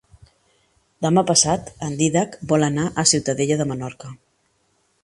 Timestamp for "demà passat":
1.05-1.69